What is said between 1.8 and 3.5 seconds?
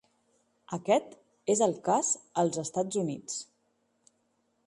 cas als Estats Units.